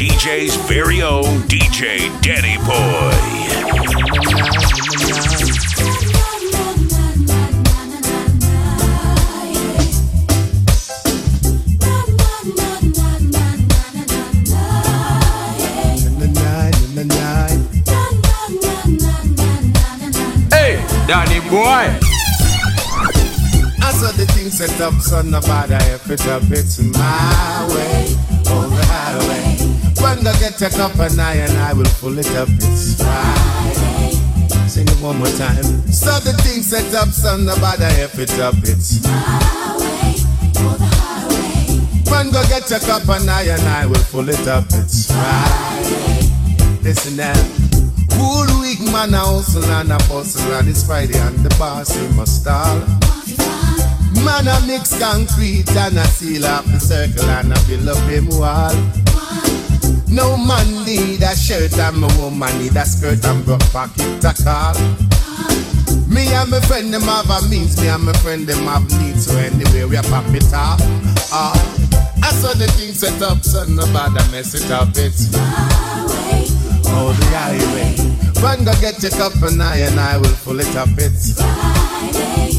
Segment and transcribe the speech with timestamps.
[0.00, 3.10] DJ's very own DJ Danny Boy.
[20.50, 21.60] Hey, Danny boy.
[23.82, 28.16] I saw the thing set up, son, about I if it up, it's my way,
[28.46, 29.49] oh the highway.
[30.00, 34.16] When I get a cup and I and I will pull it up, it's Friday.
[34.68, 35.62] Sing it one more time.
[35.92, 40.16] So the thing set up, son, about I if it up, it's my way,
[40.52, 42.10] the highway.
[42.10, 46.30] When go get a cup and I and I will pull it up, it's Friday.
[46.82, 47.34] Listen now.
[48.16, 52.08] Whole week man a hustle and a bustle and it's Friday and the boss he
[52.16, 52.78] must stall.
[54.24, 58.28] Man a mix concrete and a seal up the circle and a build up him
[58.28, 58.99] wall.
[60.10, 64.34] No man need a shirt and my woman need a skirt and broke pocket to
[64.42, 64.74] call.
[66.08, 69.26] Me and my friend them have a means, me and my friend them have needs,
[69.26, 70.80] so anyway we a pop it off.
[71.32, 71.54] Ah,
[72.22, 75.30] I saw the thing set up, so nobody mess it up, it's
[76.92, 77.94] Oh, the highway.
[78.42, 80.88] Run go get your cup and I and I will pull it up.
[80.96, 82.52] It's Friday.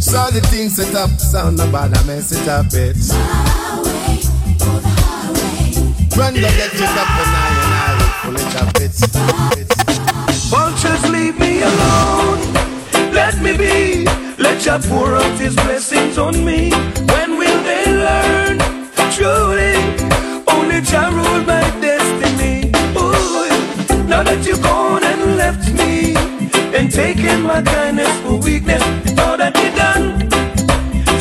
[0.00, 2.66] So the thing set up, about I mess it up.
[2.72, 3.12] It's
[6.16, 8.70] Run go get your cup and I and I will pull it up.
[8.80, 9.02] It's,
[9.60, 12.40] it's Vultures, leave me alone.
[13.12, 14.06] Let me be.
[14.42, 16.70] Let Jah pour out His blessings on me.
[17.12, 18.58] When will they learn?
[19.12, 19.76] Truly,
[20.48, 22.72] only Jah rule my destiny.
[22.96, 26.16] Ooh, now that you've gone and left me,
[26.76, 28.82] and taken my kindness for weakness,
[29.18, 30.30] all that you done.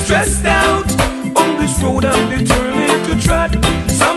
[0.06, 0.88] Stressed out
[1.36, 3.52] on this road, I'm determined to trot.
[3.90, 4.15] Some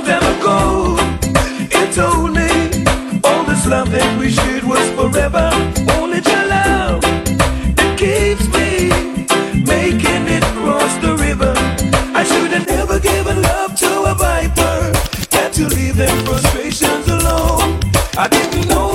[3.69, 5.51] love that we shared was forever.
[6.01, 7.03] Only your love
[7.77, 8.89] that keeps me
[9.61, 11.53] making it cross the river.
[12.17, 14.93] I should have never given love to a viper.
[15.37, 17.81] Had to leave them frustrations alone.
[18.17, 18.88] I didn't know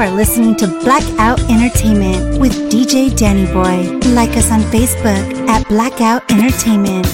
[0.00, 3.98] are listening to Blackout Entertainment with DJ Danny Boy.
[4.14, 7.06] Like us on Facebook at Blackout Entertainment.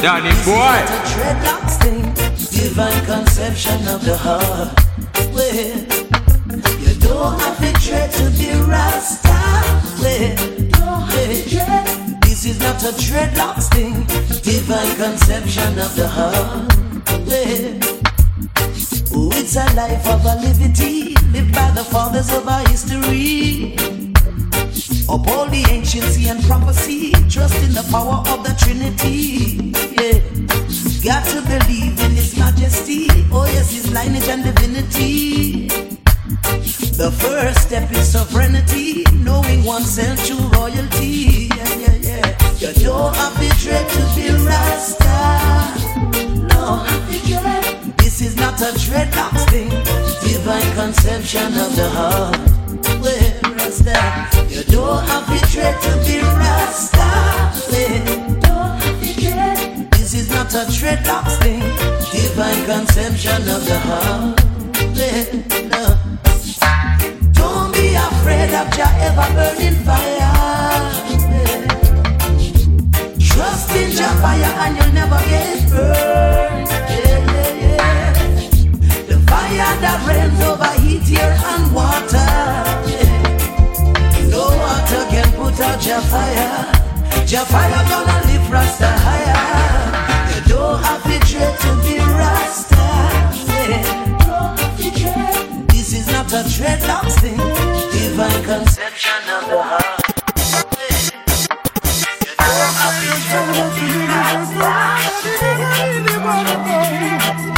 [0.00, 0.78] Danny boy.
[1.12, 2.02] Dreadlocks thing,
[2.56, 4.72] divine conception of the heart.
[5.34, 5.54] Well,
[6.78, 9.38] you don't have to dread to be Rasta.
[10.00, 11.42] Well, hey,
[12.22, 13.94] this is not a dreadlocks thing,
[14.42, 16.72] divine conception of the heart.
[17.26, 17.78] Well,
[19.20, 24.07] Oh, it's a life of a liberty lived by the fathers of our history.
[25.08, 29.72] Up all the anciency and prophecy, trust in the power of the Trinity.
[29.98, 30.20] Yeah,
[31.02, 33.08] got to believe in His Majesty.
[33.32, 35.68] Oh yes, His lineage and divinity.
[36.98, 41.48] The first step is sovereignty, knowing oneself true royalty.
[41.56, 42.70] Yeah, yeah, yeah.
[42.70, 45.16] You don't have to dread to be Rasta.
[46.54, 46.84] No,
[47.96, 49.70] this is not a dreadlocks thing.
[50.28, 52.48] Divine conception of the heart.
[53.68, 56.22] You don't have dread to be.
[56.22, 56.72] Well,
[59.90, 61.60] This is not a dreadlocks thing.
[62.10, 64.40] Divine conception of the heart.
[67.34, 70.32] Don't be afraid of Jah ever burning fire.
[73.20, 73.90] Trust in
[74.22, 76.68] fire and you'll never get burned.
[76.68, 78.12] Yeah, yeah, yeah.
[79.08, 83.17] The fire that rains over heat, air, and water.
[84.56, 86.64] Water can put out Jah fire.
[87.26, 89.44] Jah fire gonna lift Rasta higher.
[90.32, 92.86] You don't have to dread to be Rasta.
[93.46, 95.18] Yeah.
[95.68, 97.36] This is not a dreadlocks thing.
[97.92, 99.98] Divine conception of the heart.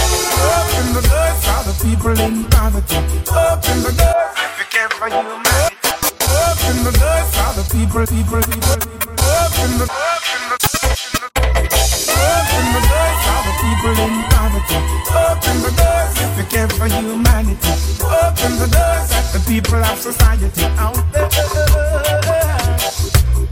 [0.50, 2.98] Open the doors for the people in poverty.
[3.30, 5.92] Open the doors if you care for humanity.
[6.26, 8.80] Open the doors for the people, people, people.
[9.30, 10.58] Open the the
[12.10, 14.80] Open the doors for the people in poverty.
[15.24, 17.74] Open the doors if you care for humanity.
[18.02, 22.59] Open the doors at the people of society out there.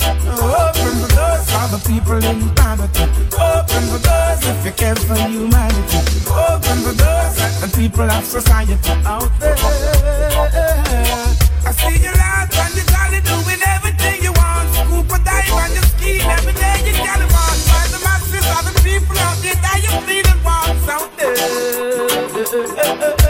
[0.04, 3.04] Open the doors for the people in poverty.
[3.34, 6.00] Open the doors if you care for humanity.
[6.30, 9.56] Open the doors the people of society out there.
[11.66, 12.14] I see you
[13.22, 14.70] doing everything you want.
[15.26, 15.50] Dive
[15.98, 17.28] ski every day you got the
[18.06, 19.92] masses the people out there that you
[20.90, 21.12] out
[23.18, 23.27] there.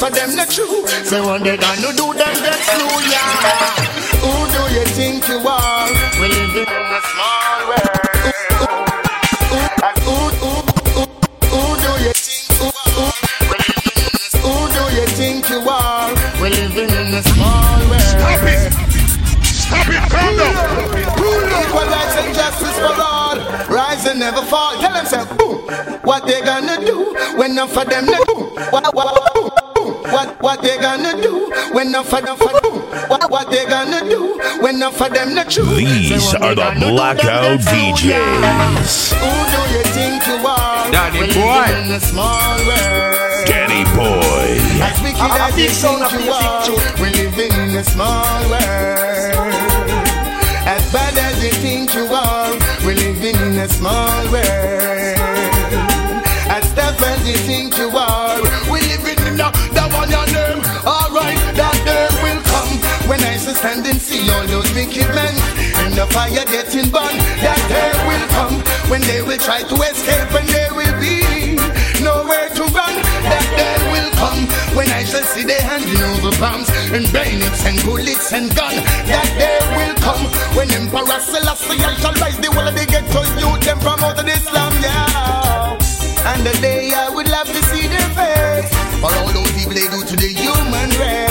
[0.00, 0.86] When of them not true?
[0.86, 3.74] Say, what they gonna do, them get slew, yeah.
[4.22, 5.88] Who do you think you are?
[6.20, 7.98] We live in a small world.
[10.04, 10.50] Who, who,
[10.94, 11.02] who,
[11.50, 13.12] who do you think you are?
[13.50, 16.10] We live in a- Who do you think you are?
[16.42, 18.00] We living in a small world.
[18.00, 18.72] Stop it!
[19.44, 20.10] Stop it!
[20.10, 20.54] Calm down!
[21.58, 23.36] Equal rights and justice for all.
[23.68, 24.72] Rise and never fall.
[24.80, 25.58] Tell them, say, boom.
[26.04, 28.26] What they gonna do when enough of them not
[30.78, 32.78] they gonna do when enough of them boom?
[33.08, 35.64] What, what they gonna do when enough of them not true?
[35.64, 38.20] These Say, are the gonna do, Blackout get yeah.
[38.82, 39.14] DJs.
[39.18, 40.90] Who do you think you are?
[40.90, 41.66] Daddy We boy.
[41.66, 43.46] living in a small world.
[43.46, 44.58] Danny Boy.
[44.82, 46.78] As wicked A- a as you sound think you are, too.
[47.02, 49.58] we living in a small world.
[50.68, 52.52] As bad as you think you are,
[52.86, 55.18] we living in a small world.
[56.50, 58.17] As tough as you think you are,
[66.12, 67.20] fire getting burned.
[67.42, 68.56] That day will come
[68.90, 71.56] when they will try to escape and there will be
[72.02, 72.94] nowhere to run.
[73.26, 77.76] That day will come when I shall see they handing over bombs and bayonets and
[77.84, 78.74] bullets and gun.
[79.10, 80.24] That day will come
[80.56, 84.18] when Emperor Selassie I shall rise the whole of the ghetto youth them from out
[84.18, 85.78] of the slum, yeah.
[86.30, 89.88] And the day I would love to see their face for all those people they
[89.88, 91.27] do to the human race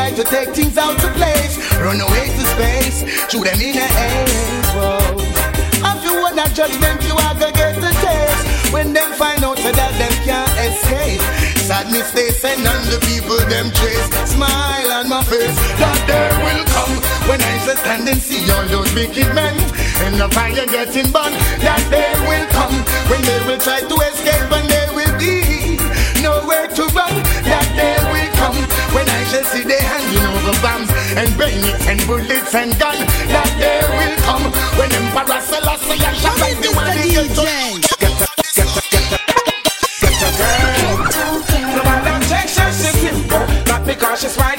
[0.00, 3.84] try to take things out to place, run away to space, shoot them in the
[3.84, 4.24] air.
[5.90, 9.92] If you wanna judgment, you are gonna get the taste when them find out that
[10.00, 11.20] them can't escape.
[11.68, 14.08] Sadness they send on the people them chase.
[14.32, 16.94] Smile on my face, that day will come
[17.28, 19.56] when I shall stand and see all those wicked men
[20.06, 21.36] in the fire getting burned.
[21.60, 22.76] That day will come
[23.10, 24.79] when they will try to escape and there
[29.30, 32.98] shall see they handing over bombs and bayonets and bullets and gun.
[33.30, 37.46] That day will come when Emperor Selassie I shall rise the one they get to
[38.02, 38.26] get a,
[38.58, 39.22] get a, get a,
[40.02, 41.06] get a girl.
[41.78, 43.46] No matter Texas, she's simple.
[43.70, 44.58] Not because she's fine,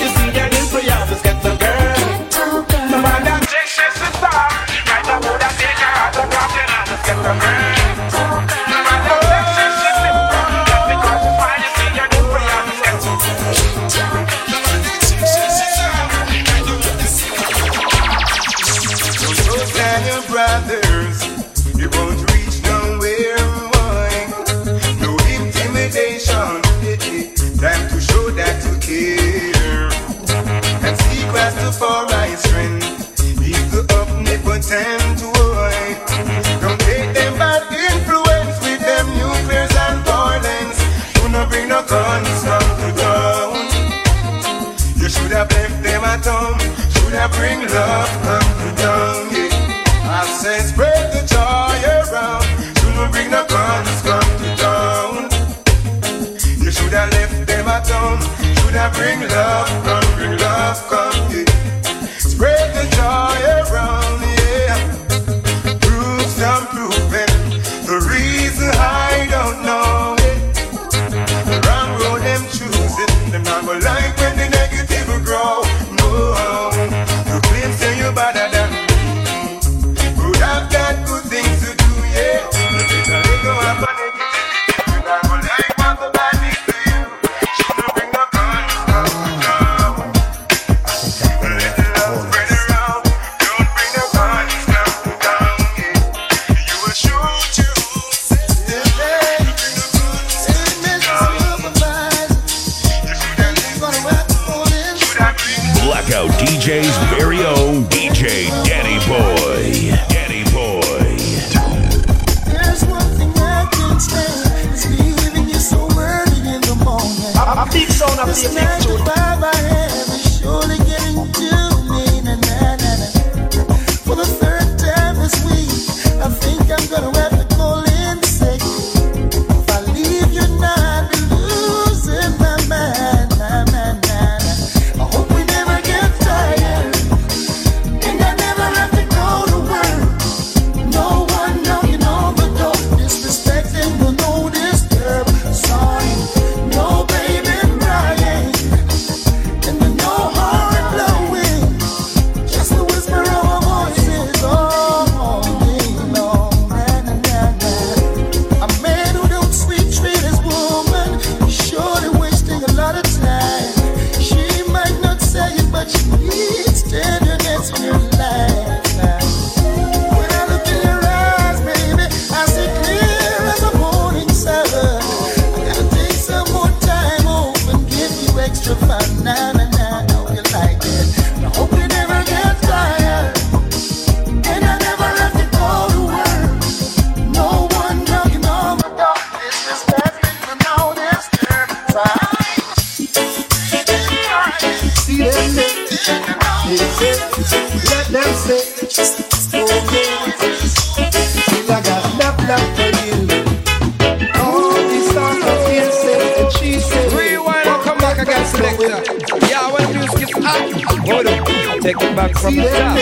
[212.42, 213.01] from the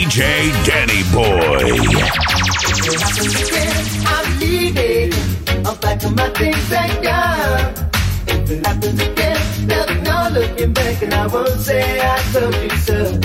[0.00, 1.76] DJ Danny Boy.
[4.08, 5.12] I'm leaving.
[5.66, 7.90] I'm packing my things and gone.
[8.26, 12.70] If it happens again, there's no looking back, and I won't say I told you
[12.78, 13.20] so.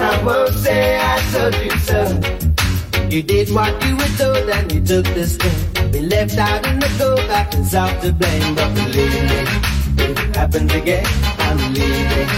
[0.00, 2.00] I won't say I told you so.
[3.08, 5.92] You did what you were told, and you took the step.
[5.92, 9.40] Been left out in the cold, back and south to blame, but believe me,
[10.02, 11.06] if it happens again,
[11.38, 12.28] I'm leaving.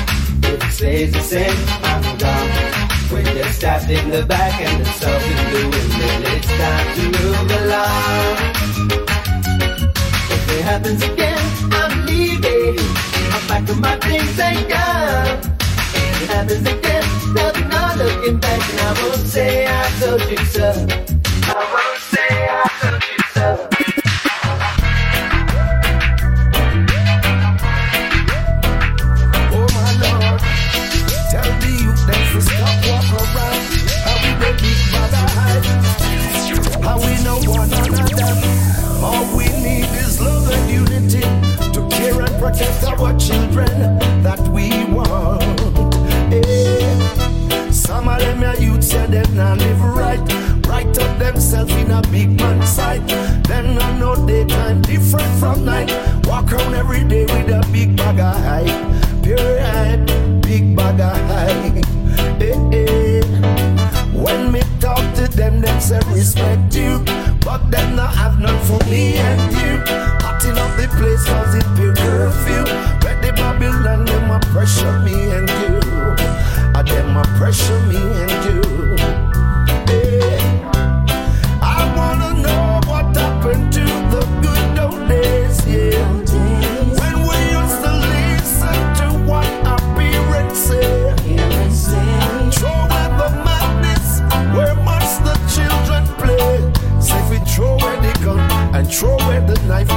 [0.45, 2.80] If it stays the same, I'm gone.
[3.11, 7.03] When you're stabbed in the back and the south is blue, then it's time to
[7.19, 8.37] move along.
[10.31, 11.43] If it happens again,
[11.73, 12.79] I'm leaving.
[13.35, 15.41] I'm packing my things and gone.
[15.93, 20.23] If it happens again, there'll be no looking back, and I won't say I told
[20.31, 20.71] you so.
[21.43, 23.70] I won't say I told you so.
[43.01, 45.43] Our children that we want.
[46.33, 47.71] Eh.
[47.71, 50.21] Some of them are youth say them not live right.
[50.67, 53.07] Right up themselves in a big man sight.
[53.49, 55.91] Then I know daytime different from night.
[56.27, 59.23] Walk around every day with a big bag of hype.
[59.23, 60.07] Pure hype,
[60.43, 61.85] big bag of hype.
[62.41, 63.23] Eh, eh.
[64.13, 67.03] When me talk to them, them say respect you.
[67.45, 70.20] But them not have none for me and you.
[70.41, 72.65] Hotting up the place cause it pure curfew.
[73.05, 75.81] Where the Babylon, them a pressure me and you.
[76.75, 78.63] Ah, them a pressure me and you.
[81.61, 86.01] I wanna know what happened to the good old days, yeah.
[86.97, 91.21] When we used to listen to what our parents said.
[92.55, 94.25] Throw away the madness,
[94.57, 94.75] where
[95.21, 96.73] the children play?
[97.45, 98.41] Throw away the gun
[98.75, 99.91] and throw away the knife,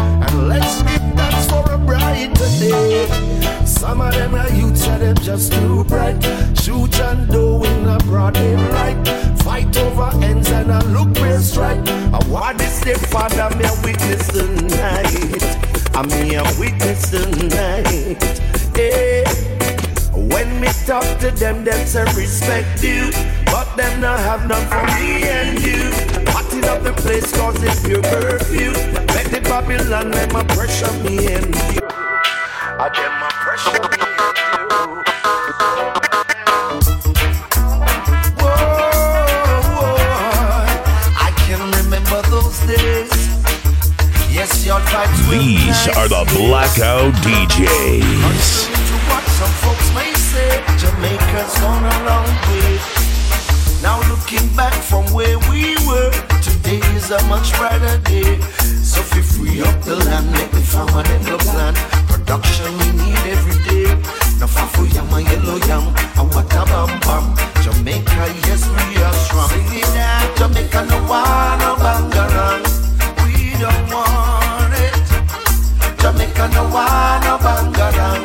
[0.48, 3.66] let's give thanks for a brighter day.
[3.66, 6.22] Some of them are youths, and them just too bright.
[6.62, 9.08] Shoot and do in a broad daylight.
[9.44, 11.88] Fight over ends and a look where strike.
[11.88, 15.44] I want this day, Father, me a witness tonight.
[15.96, 18.24] I me a witness tonight.
[18.76, 19.24] Hey.
[20.14, 23.12] When me talk to them, them say respect you.
[23.46, 26.33] But them not have none for me and you.
[26.70, 28.72] Up the place cause it's curfew.
[29.16, 31.82] Make the Babylon, them a pressure me and you.
[32.80, 34.54] I them a pressure me and you.
[38.40, 38.54] Whoa,
[39.78, 39.98] whoa.
[41.20, 43.12] I can remember those days.
[44.32, 48.50] Yes, your types were These are the Blackout DJs.
[48.66, 52.80] To what some folks may say, Jamaica's gone a long way.
[53.84, 56.12] Now looking back from where we were,
[56.64, 58.40] today is a much brighter day.
[58.84, 61.74] So if we free up the land, make the farmer them go plan.
[62.08, 63.90] Production we need every day.
[64.40, 65.88] No fafu yam and yellow yam,
[66.20, 67.26] and what a bam bam.
[67.64, 69.50] Jamaica, yes we are strong.
[69.50, 72.64] Sing it out, Jamaica no want no bangarang.
[73.24, 74.96] We don't want it.
[76.02, 78.24] Jamaica no want no bangarang.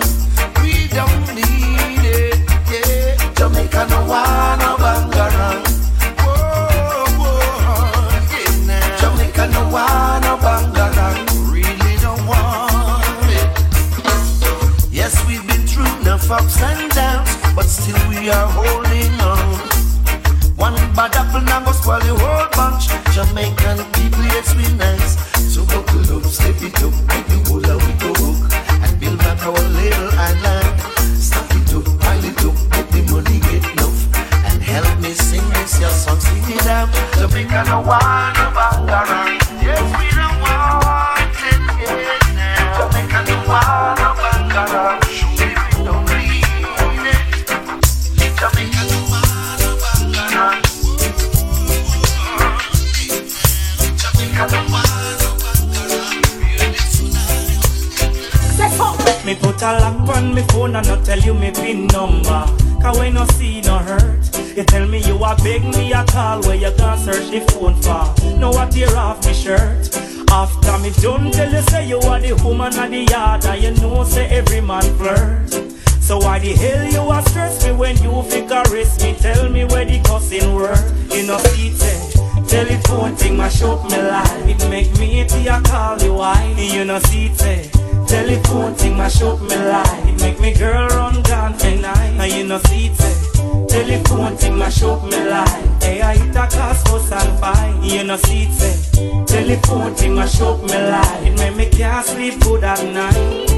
[0.63, 2.39] We don't need it.
[2.71, 4.78] Yeah, Jamaica no want no
[16.31, 19.59] ups and downs, but still we are holding on.
[20.57, 22.89] One bad apple now go the whole bunch.
[23.15, 25.17] Jamaican people, yes, we nice.
[25.55, 28.53] So buckle up, step it up, make the whole we go hook.
[28.85, 30.81] And build back our little island.
[31.17, 33.99] Stack it up, pile it up, make the money get enough.
[34.45, 36.89] And help me sing this your song, sing it out.
[37.17, 38.58] Jamaica no want
[59.59, 62.47] put a lock on me phone and not tell you me pin number.
[62.81, 66.41] Cause when no see no hurt, you tell me you a beg me a call
[66.43, 68.39] where you gonna search the phone for.
[68.39, 69.97] Know what tear off me shirt.
[70.31, 73.71] After me done tell you say you are the woman of the yard And you
[73.81, 75.51] know say every man flirt
[76.03, 79.65] So why the hell you are stress me when you fake caress me Tell me
[79.65, 84.47] where the cussing work You know see tell it Telephone thing mash up me life
[84.47, 87.78] It make me itchy I call you why You know see it
[88.09, 92.59] Telephone thing mash up me life make me girl run gone tonight And you know
[92.59, 93.67] see it eh?
[93.69, 98.05] Telephone thing mash up me life Hey eh, I hit a class fuss and You
[98.05, 99.25] know see it eh?
[99.27, 103.49] Telephone thing mash up me life make me can't sleep good at night.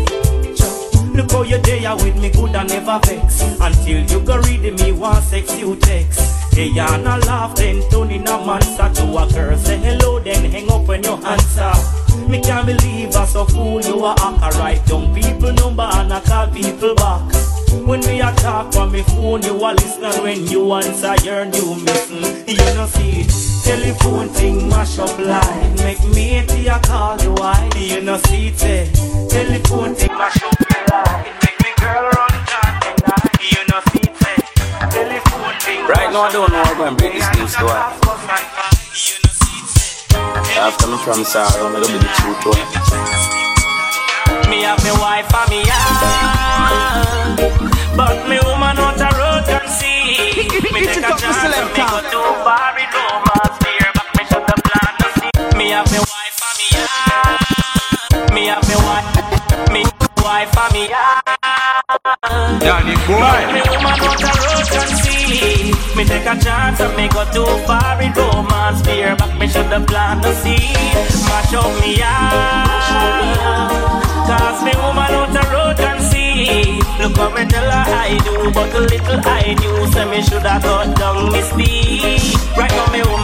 [1.15, 3.43] Look how you there with me good and never vex.
[3.61, 8.27] Until you go read me one sex you text are not laugh then turn in
[8.27, 9.57] a monster to a girl.
[9.57, 14.05] Say hello then hang up when you answer Me can't believe I so fool you
[14.05, 17.51] are act Write down people number and I call people back
[17.87, 21.77] when me a talk on me phone, you a listen when you answer, you're new
[21.77, 22.47] missing.
[22.49, 23.27] You know see
[23.65, 25.77] telephone thing mash up line.
[25.77, 27.71] Make me a call you why?
[27.77, 31.27] You know see it, telephone thing mash up line.
[31.27, 33.39] It make me girl run down tonight.
[33.41, 35.87] You know see it, telephone thing.
[35.87, 38.10] Right now I don't know how I'm going to break this news to her.
[40.71, 42.63] After me from sorrow, I'm going to be the truth to her.
[44.49, 47.35] Me have me wife and me yard
[47.97, 50.47] But me woman out a road can see.
[50.71, 54.55] Me take a chance me go too far in romance Fear but me shut the
[54.63, 56.10] plan to see Me have me me
[62.23, 63.41] Danny boy.
[63.49, 67.47] me woman out a road can see Me take a chance and me go too
[67.67, 68.83] far in romance.
[68.83, 70.75] Fear but me shut the plan to see
[71.25, 72.69] Mash up me yard
[74.29, 78.53] Cause me woman out the road can see Look how me tell her I do
[78.53, 82.20] But the little I knew Say me shoulda cut down me speed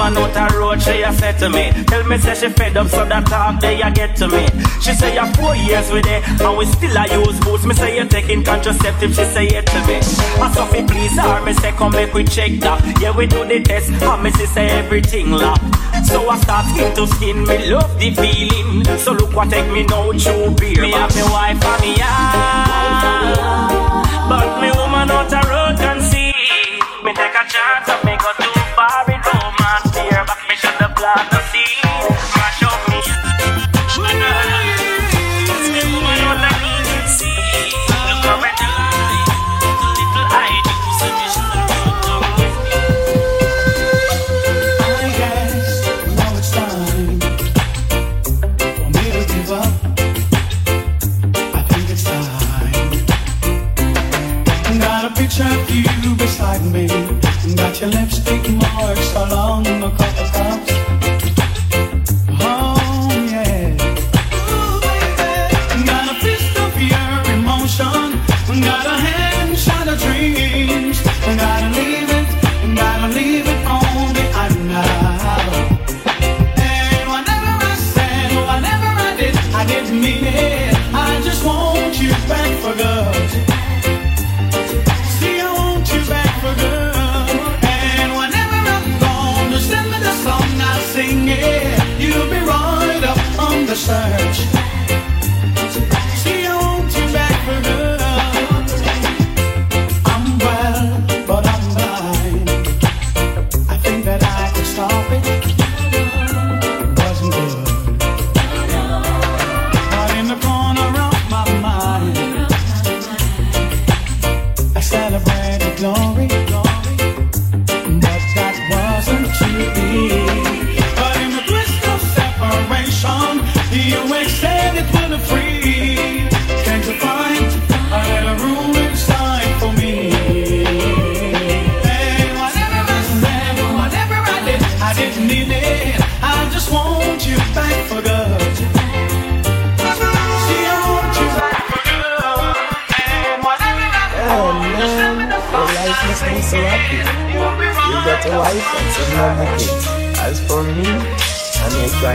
[0.06, 1.72] woman out the road She a said to me.
[1.84, 4.46] Tell me say she fed up So that talk they a get to me.
[4.80, 7.64] She say you four years with it And we still a use boots.
[7.64, 9.96] Me say you taking contraceptive She say it to me.
[10.42, 12.82] I Sophie please her Me say come make we check that.
[13.00, 15.60] Yeah we do the test And me see say everything lock
[16.04, 18.84] So I start skin to skin Me love the feeling.
[18.98, 23.38] So look what take me now true beer Me have me wife and me yard
[24.28, 25.45] But me woman out the
[31.14, 31.45] me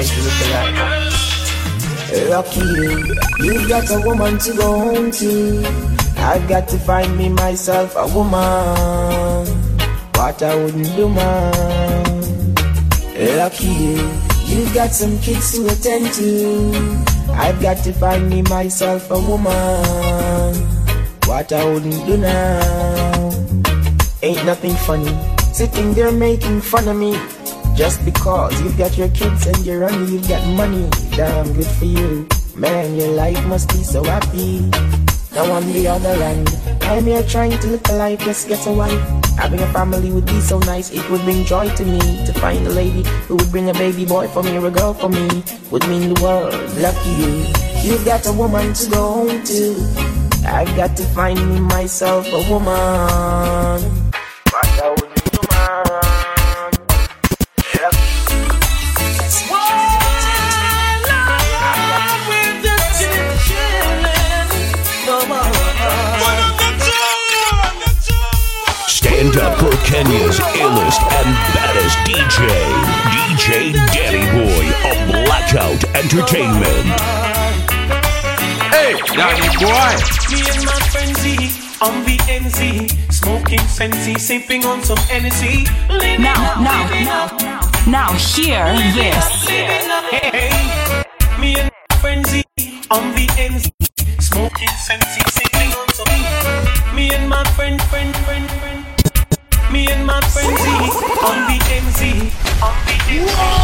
[0.02, 1.12] Here to look alive.
[2.30, 5.64] Lucky you, you got a woman to go home to.
[6.18, 9.46] I've got to find me myself a woman.
[10.16, 12.56] What I wouldn't do, man.
[13.14, 14.10] Eh, Lucky you,
[14.48, 16.72] you've got some kids to attend to.
[17.34, 20.56] I've got to find me myself a woman.
[21.28, 23.30] What I wouldn't do now.
[24.24, 25.14] Ain't nothing funny.
[25.54, 27.20] Sitting there making fun of me.
[27.82, 31.86] Just because you've got your kids and you're on you've got money, damn good for
[31.86, 32.28] you.
[32.56, 34.60] Man, your life must be so happy.
[35.34, 36.48] Now on the other hand,
[36.84, 39.02] I'm here trying to live a life, just get a wife.
[39.36, 42.68] Having a family would be so nice, it would bring joy to me to find
[42.68, 45.44] a lady who would bring a baby boy for me or a girl for me.
[45.72, 47.50] Would mean the world, lucky you.
[47.82, 50.46] You've got a woman to go home to.
[50.46, 54.01] I've got to find me myself a woman.
[70.92, 72.48] Illest and baddest DJ,
[73.12, 76.88] DJ Danny Boy of Blackout Entertainment.
[78.72, 79.92] Hey, Danny Boy.
[80.32, 81.28] Me and my friend Z
[81.82, 85.66] on the NZ, smoking sensey, sipping on some Hennessy.
[85.90, 89.50] Living Now, up, now, now, now, hear this.
[89.50, 91.40] hey, hey.
[91.40, 92.44] Me and my friend Z
[92.92, 93.72] on the NZ,
[94.22, 96.96] smoking sensey, sipping on some.
[96.96, 98.21] Me and my friend, friend, friend, friend.
[99.72, 102.02] Me and my friend on the NZ,
[102.62, 103.62] on the NZ.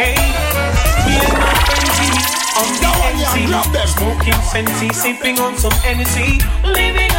[0.00, 0.16] Hey,
[1.04, 1.88] me and my friend
[2.56, 3.34] on the NZ,
[3.88, 7.09] smoking sensey, sipping on some Hennessy, living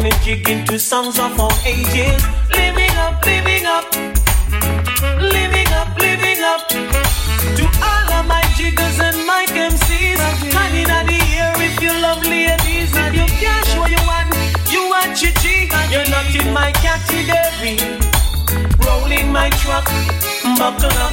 [0.00, 3.94] rocking and jigging to songs of all ages, living up, living up,
[5.20, 6.68] living up, living up.
[6.68, 10.18] To all of my jiggers and my MCs,
[10.52, 14.28] hand in the air if you love ladies, if you can't show you one,
[14.70, 17.78] you want chichi, you're not in my category.
[18.86, 19.84] Rolling my truck,
[20.58, 21.12] buckle up,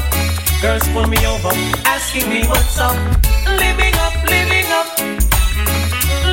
[0.61, 1.51] girls pull me over,
[1.85, 2.95] asking me what's up.
[3.59, 4.99] Living up, living up,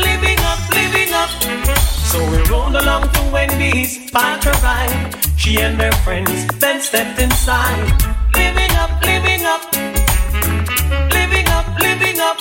[0.04, 1.93] living up, living up.
[2.14, 5.18] So we rolled along to Wendy's, parked her ride.
[5.36, 7.90] She and her friends then stepped inside.
[8.38, 9.62] Living up, living up,
[11.10, 12.38] living up, living up.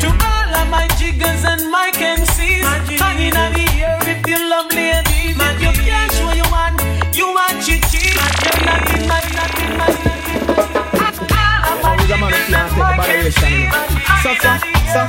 [0.00, 2.64] To all of my jiggers and my MCs,
[2.96, 5.36] hanging on the air if you love ladies.
[5.36, 6.80] If you can't show you one,
[7.12, 8.16] you want chichi.
[8.16, 9.92] You're not in my, not in my,
[12.00, 13.84] Who's a man who can't take a moderation, you know?
[14.24, 14.50] So, so,
[14.88, 15.00] so,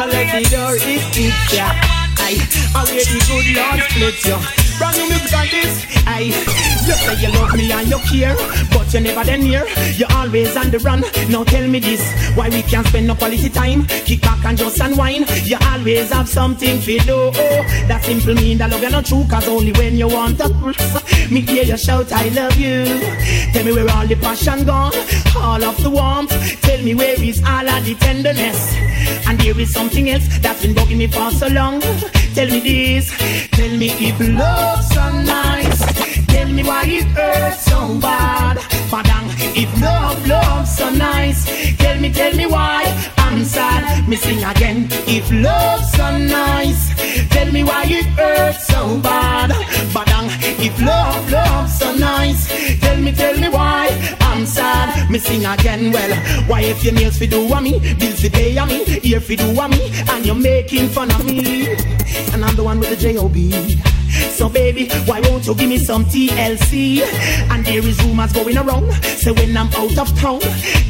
[0.00, 2.01] so let the door is it, yeah.
[2.24, 4.61] I wait the good Lord split you.
[4.82, 6.34] Brand new music on this, aye.
[6.82, 8.34] You say you love me and you care,
[8.72, 9.64] but you never then near.
[9.94, 11.04] You're always on the run.
[11.30, 12.02] Now tell me this,
[12.34, 13.86] why we can't spend no quality time?
[13.86, 15.30] Kick back and just unwind.
[15.46, 17.30] You always have something to do.
[17.86, 20.48] That simple mean that love you not true, cause only when you want to.
[21.30, 22.84] Me hear you shout, I love you.
[23.52, 24.92] Tell me where all the passion gone,
[25.36, 26.32] all of the warmth.
[26.62, 28.74] Tell me where is all of the tenderness.
[29.28, 31.80] And there is something else that's been bugging me for so long.
[32.34, 33.10] Tell me this,
[33.50, 34.18] tell me if
[34.72, 35.80] love's so nice.
[36.26, 38.56] Tell me why it hurts so bad.
[38.90, 41.40] Padang, if love, love's so nice.
[41.76, 42.82] Tell me, tell me why
[43.18, 44.08] I'm sad.
[44.08, 44.88] Me sing again.
[45.06, 46.82] If love's so nice.
[47.28, 49.50] Tell me why it hurts so bad.
[49.94, 52.48] Padang, if love, love's so nice.
[52.80, 53.88] Tell me, tell me why
[54.20, 55.10] I'm sad.
[55.10, 55.92] Me sing again.
[55.92, 56.12] Well,
[56.46, 59.36] why if your nails fi do a me, bills fi pay a me, ear fi
[59.36, 61.72] do a me, and you're making fun of me,
[62.32, 63.91] and I'm the one with the J-O-B.
[64.30, 67.02] So baby, why won't you give me some TLC?
[67.50, 68.92] And there is rumors going around.
[69.02, 70.40] Say when I'm out of town,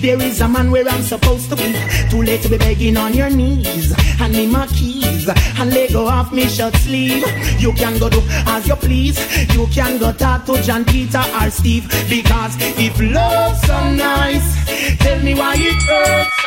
[0.00, 1.74] there is a man where I'm supposed to be.
[2.10, 3.92] Too late to be begging on your knees.
[3.92, 7.24] Hand me my keys and let go off me shirt sleeve.
[7.60, 9.18] You can go do as you please.
[9.54, 11.88] You can go talk to John Peter or Steve.
[12.08, 16.42] Because if love's so nice, tell me why it hurts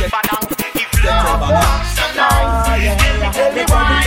[0.00, 3.99] so um, if love so nice, tell me, tell me why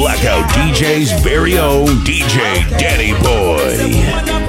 [0.00, 4.39] Blackout DJ's very own DJ Danny Boy.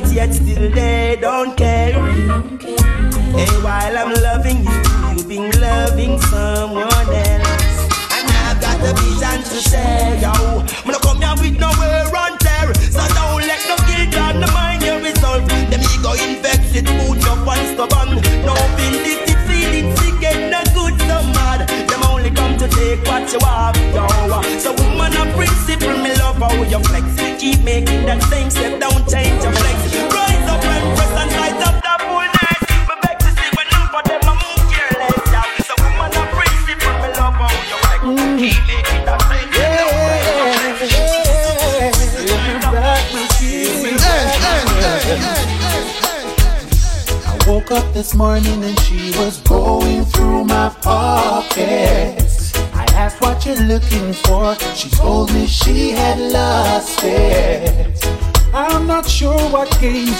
[0.00, 1.05] But yet still they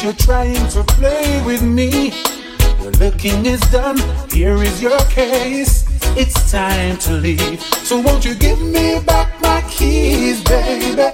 [0.06, 2.10] you're trying to play with me.
[2.80, 3.98] The looking is done,
[4.30, 5.84] here is your case.
[6.16, 7.60] It's time to leave.
[7.60, 11.10] So won't you give me back my keys, baby?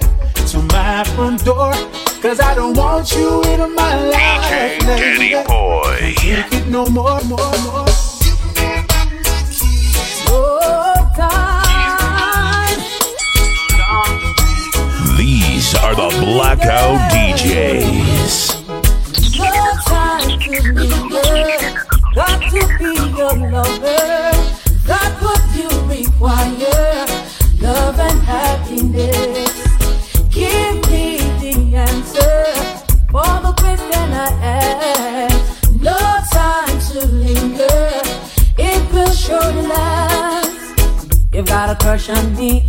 [0.51, 1.73] To my front door,
[2.21, 4.43] cause I don't want you in my life.
[4.51, 6.13] DJ Danny Boy.
[6.17, 7.87] Take it no more, more, more.
[15.83, 18.42] Are the Blackout DJs.
[23.53, 24.33] lover
[24.89, 25.13] that
[25.55, 27.05] you require
[27.61, 29.53] love and happiness.
[30.31, 32.45] Give me the answer
[33.11, 33.53] for the
[34.11, 35.71] i ask.
[35.79, 35.99] No
[36.31, 37.91] time to linger
[38.57, 41.13] it will surely last.
[41.31, 42.62] You've got a crush on me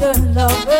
[0.00, 0.79] good lover.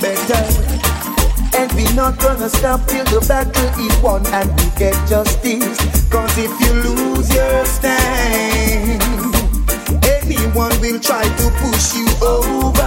[0.00, 0.42] better.
[1.56, 5.78] And we're not gonna stop till the battle is won and we get justice.
[6.08, 9.02] Cause if you lose your stand,
[10.04, 12.77] anyone will try to push you over.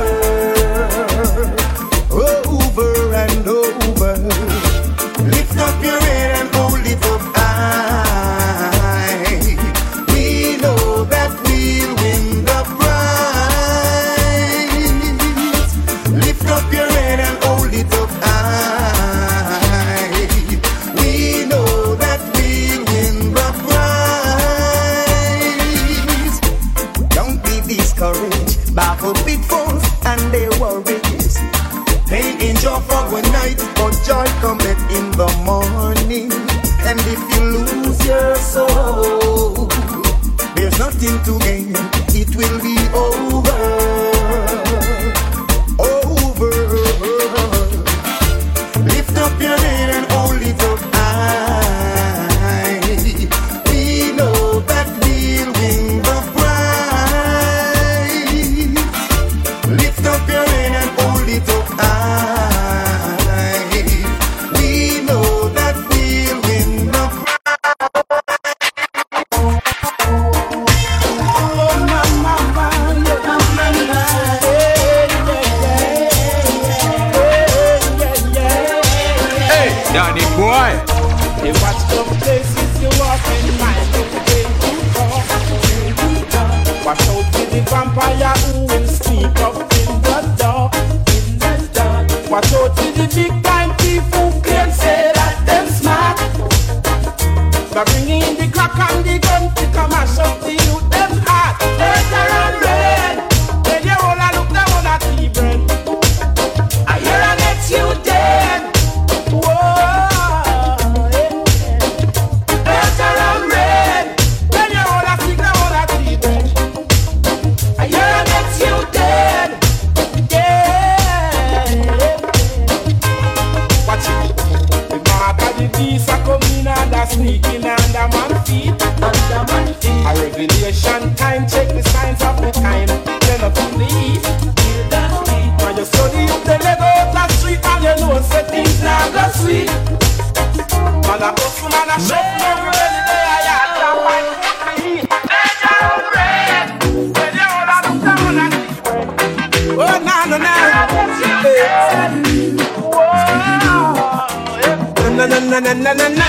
[155.27, 156.25] na na na na na na na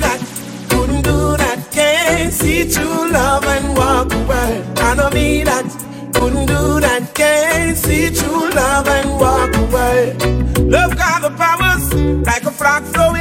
[0.00, 0.20] that
[0.70, 4.64] couldn't do that, see true love and walk away.
[4.78, 4.94] I
[5.44, 5.66] that
[6.14, 10.16] couldn't do that, see true love and walk away.
[10.64, 11.94] Love got the powers
[12.26, 13.13] like a frog flow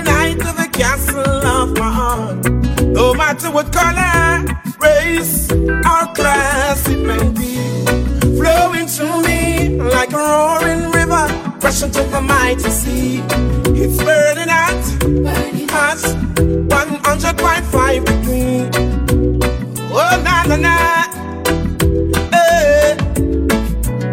[3.33, 4.45] matter what color,
[4.79, 7.55] race, or class it may be,
[8.37, 11.25] flowing through me like a roaring river,
[11.63, 13.23] rushing to the mighty sea.
[13.81, 15.97] It's burning hot, burning hot,
[16.37, 18.69] 100.5 degree.
[19.95, 20.75] Oh na na na,
[22.33, 22.95] eh.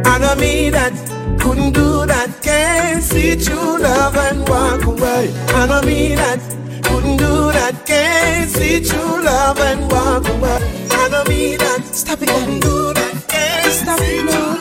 [0.06, 0.94] I know me that
[1.40, 2.30] couldn't do that.
[2.42, 5.30] Can't see true love and walk away.
[5.48, 6.40] I know me that
[6.84, 7.86] couldn't do that.
[7.86, 10.58] Can't see true love and walk away.
[10.90, 13.24] I know me that stop it, couldn't do that.
[13.28, 14.58] Can't stop it, no.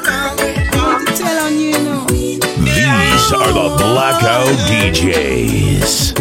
[1.06, 2.06] To tell on you, no.
[2.08, 6.14] These are the Blackout DJs.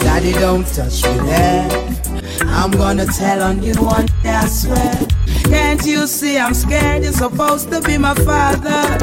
[0.00, 1.68] Daddy, don't touch me there.
[2.46, 5.06] I'm gonna tell on you one day, I swear.
[5.44, 7.04] Can't you see I'm scared?
[7.04, 8.98] You're supposed to be my father.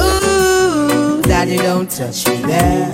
[0.00, 2.92] Ooh, Daddy, don't touch me there.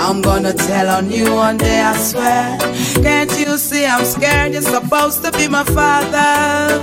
[0.00, 2.58] I'm gonna tell on you one day, I swear.
[3.02, 4.52] Can't you see I'm scared?
[4.52, 6.82] You're supposed to be my father.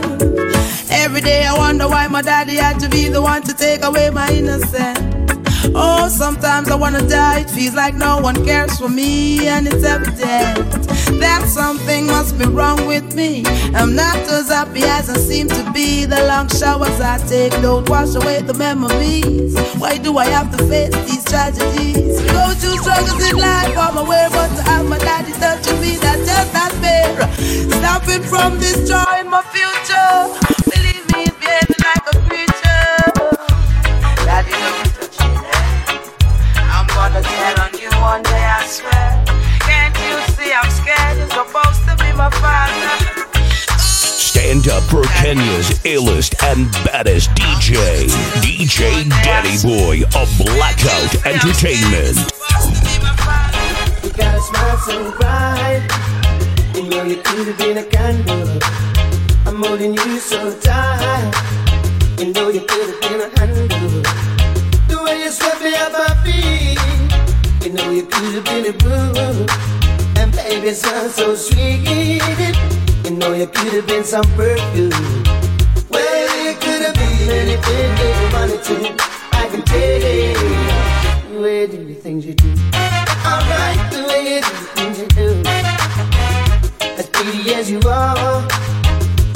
[0.91, 4.09] Every day I wonder why my daddy had to be the one to take away
[4.09, 5.18] my innocence.
[5.81, 7.39] Oh, sometimes I wanna die.
[7.39, 10.69] It feels like no one cares for me, and it's evident
[11.19, 13.43] that something must be wrong with me.
[13.73, 16.05] I'm not as happy as I seem to be.
[16.05, 19.55] The long showers I take don't wash away the memories.
[19.79, 22.19] Why do I have to face these tragedies?
[22.31, 26.25] Go through struggles in life my way, but to have my daddy touching me, that's
[26.27, 27.15] just not fair.
[27.79, 30.13] Stopping from destroying my future.
[30.69, 32.48] Believe me, it's behaving like a creature.
[38.01, 39.23] one day, I swear.
[39.67, 41.17] Can't you see I'm scared?
[41.17, 43.19] You're supposed to be my father.
[43.77, 48.07] Stand up for Kenya's illest and baddest DJ,
[48.41, 52.17] DJ Danny Boy of Blackout Entertainment.
[54.03, 55.83] You got a smile so bright,
[56.75, 58.59] you know you could have been a candle.
[59.45, 61.31] I'm holding you so tight,
[62.17, 64.01] you know you could have been a handle.
[64.87, 66.78] The way you swept me off my feet.
[67.69, 69.45] You know you could have been a boo.
[70.19, 71.85] And baby, sound so sweet.
[73.05, 74.89] You know you could have been some perfume.
[75.87, 78.75] Well, you could have been anything you wanted to.
[79.33, 81.39] I can tell you.
[81.39, 82.49] Way do the things you do.
[83.23, 85.43] Alright, the way you do the things you do.
[86.97, 88.47] As pretty as you are,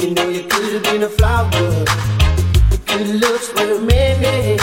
[0.00, 1.50] you know you could have been a flower.
[2.84, 4.58] Good looks were many.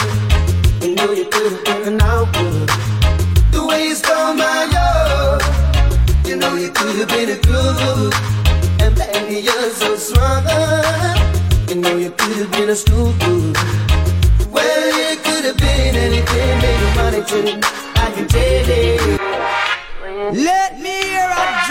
[0.86, 3.01] You know you could have been an hour.
[3.78, 5.42] You stole my love,
[6.26, 8.14] you know you could have been a groove.
[8.80, 10.44] And baby, you're so smart.
[11.68, 12.76] You know you could have been a
[13.20, 13.52] boo.
[14.50, 17.38] Well, you could have been anything that you wanted to.
[17.96, 19.18] I can tell you.
[20.44, 21.61] Let me hear a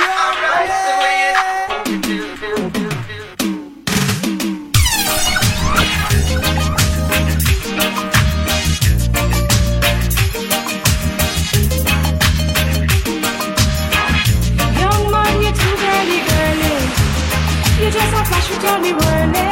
[18.52, 19.48] flash with Johnny Whirly.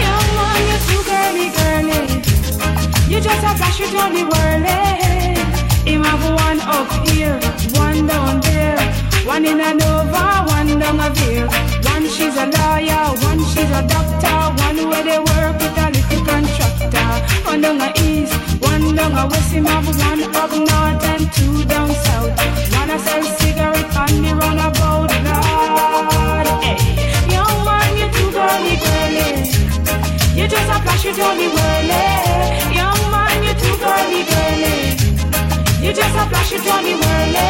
[0.00, 0.28] Young
[1.58, 2.22] girly.
[3.08, 3.20] You
[3.90, 4.78] Johnny Whirly.
[5.84, 7.38] Him have one up here,
[7.78, 8.78] one down there.
[9.26, 9.74] One in a
[10.46, 11.46] one down a veer.
[11.92, 14.62] One she's a lawyer, one she's a doctor.
[14.64, 17.10] One where they work with a little contractor.
[17.44, 19.52] One down a east, one down a west.
[19.52, 22.32] Him have one up north and two down south.
[22.72, 25.01] One a sell cigarette on the runabout.
[30.42, 32.02] You just a flash, you Johnny Whirly.
[32.74, 34.98] Young man, you too girly, girly.
[35.78, 37.46] You just a flash, you Johnny Whirly.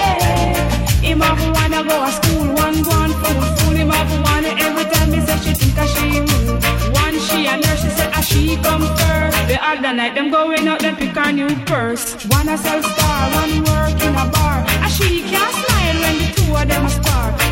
[1.01, 4.85] Him have wanna go to school, one go on fool, fool him have one every
[4.93, 6.63] time he say she think a she rude.
[6.93, 9.39] One she and her, she say a she come first.
[9.49, 12.13] The other night them going out, them pick a new purse.
[12.27, 14.67] One a sell star, one work in a bar.
[14.85, 17.33] A she can't smile when the two of them spar.
[17.33, 17.52] One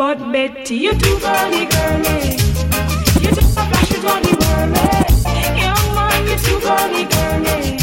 [0.00, 2.32] But Betty, you too girly girly.
[3.20, 4.80] You just a flash whirly.
[5.60, 7.76] Young man, you too girly girly.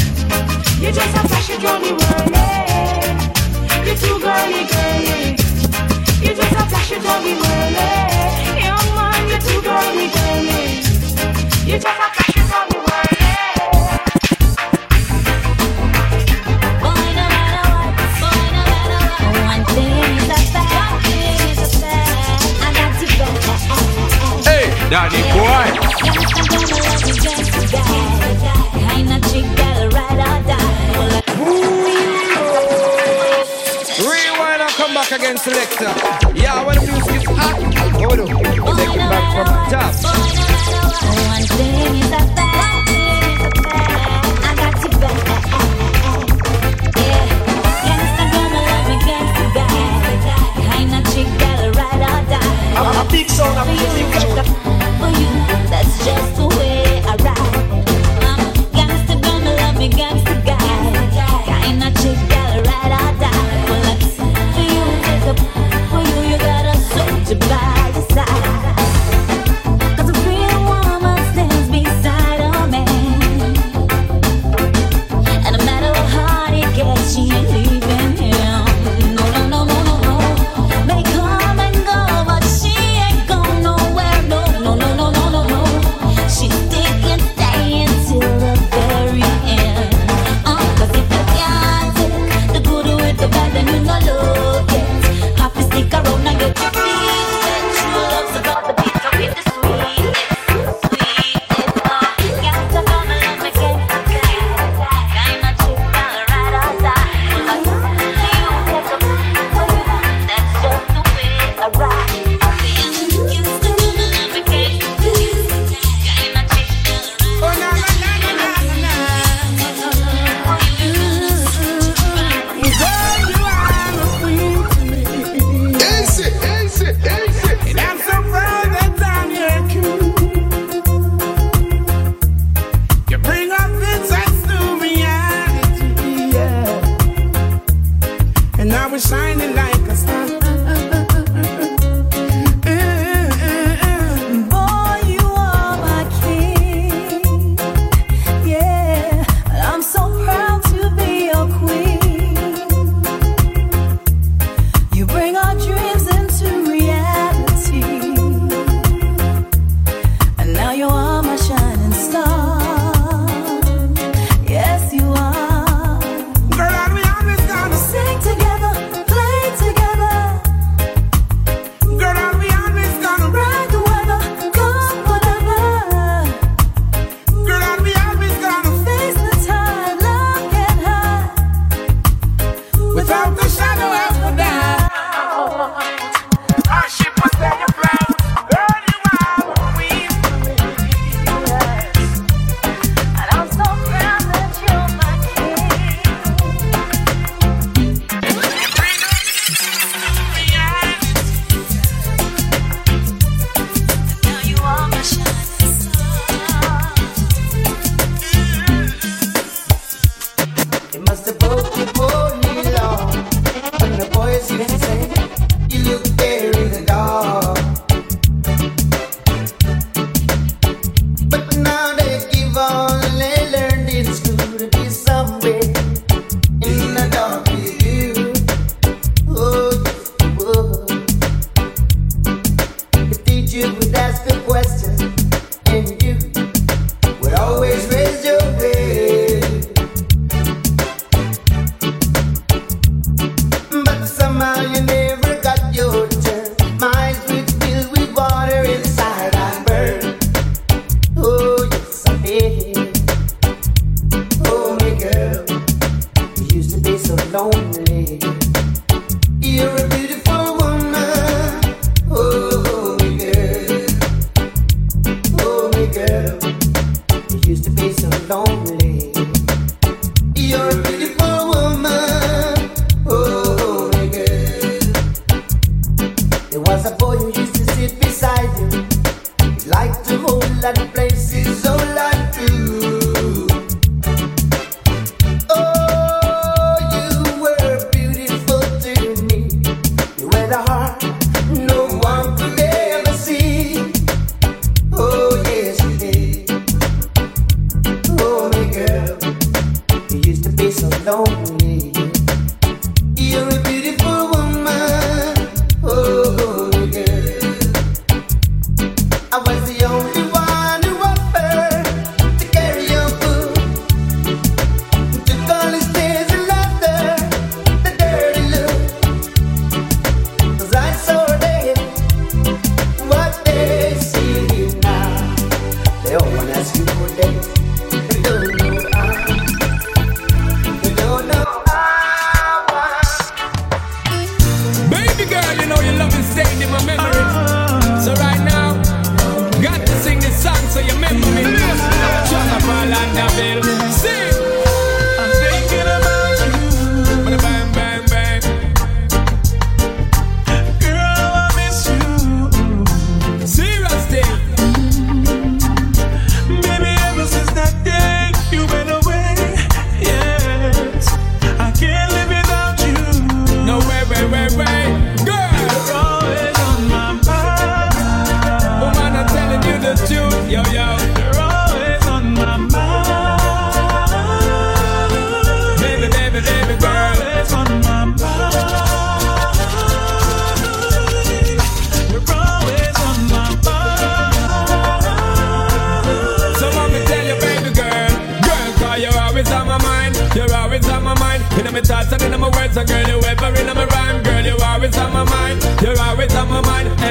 [0.82, 2.42] You just a flash it on the whirly.
[3.86, 5.38] You too girly girly.
[6.26, 7.36] You just a flash whirly.
[8.66, 10.82] Young man, you too girly girly.
[11.70, 12.77] You just a flash on
[24.90, 25.68] Danny boy.
[34.00, 35.92] Rewind and come back again, selector.
[36.34, 37.27] Yeah, when the music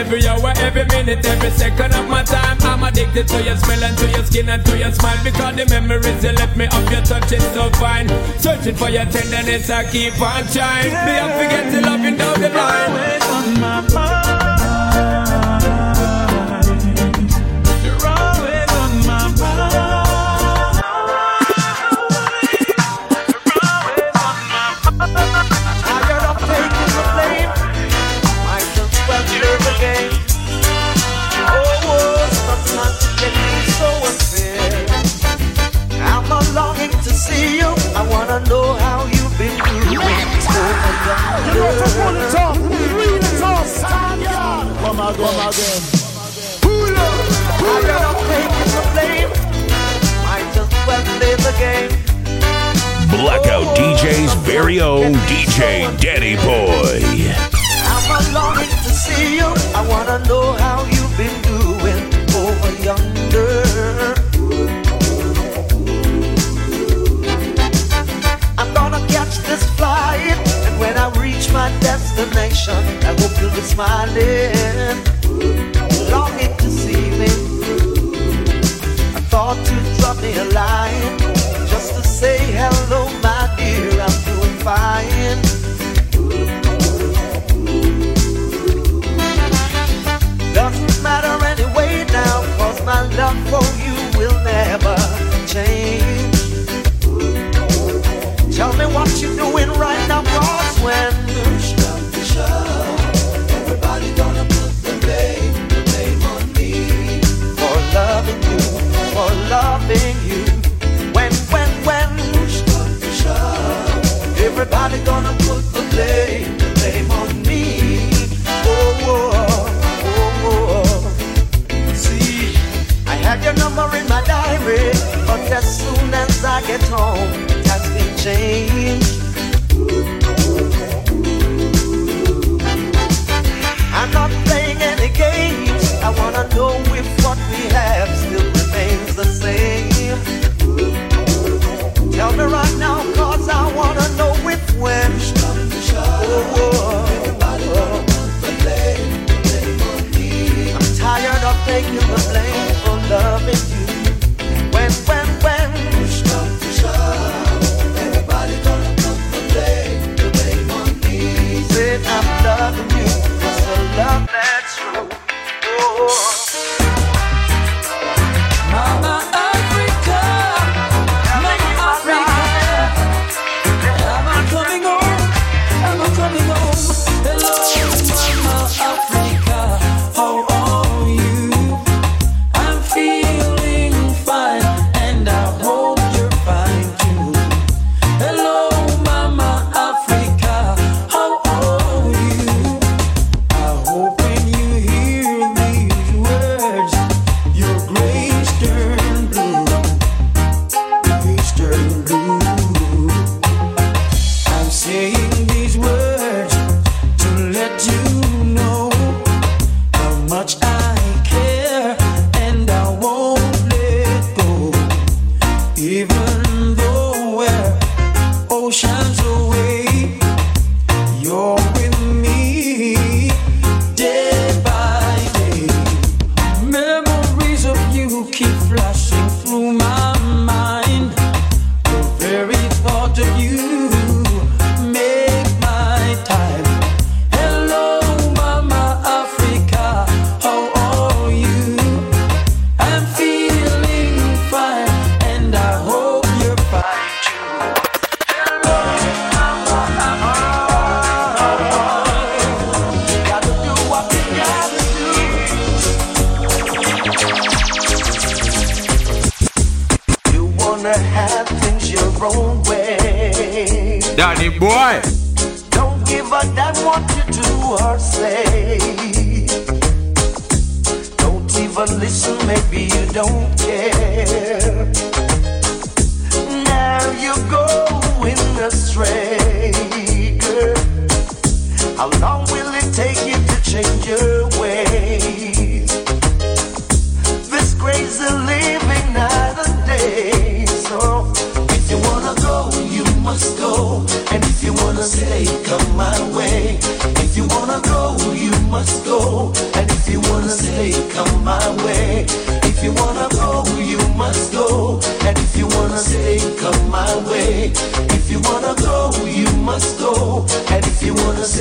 [0.08, 2.58] Every hour, every minute, every second of my time.
[2.62, 5.66] I'm addicted to your smell and to your skin and to your smile Because the
[5.66, 8.08] memories you left me of your touch is so fine.
[8.40, 10.94] Searching for your tenderness, I keep on trying.
[10.94, 12.90] Me, I forget to love you down the line.
[12.90, 14.27] Always on my mind.